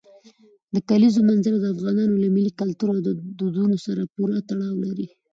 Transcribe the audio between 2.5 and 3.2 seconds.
کلتور او